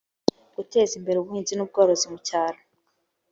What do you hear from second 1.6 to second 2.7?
ubworozi mu cyaro